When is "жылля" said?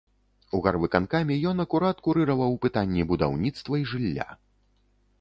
3.93-4.27